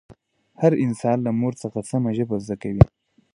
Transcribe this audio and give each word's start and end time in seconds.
هر 0.61 0.73
انسان 0.85 1.17
له 1.25 1.31
مور 1.39 1.53
څخه 1.63 1.79
سمه 1.91 2.09
ژبه 2.17 2.35
زده 2.43 2.55
کوي 2.63 2.83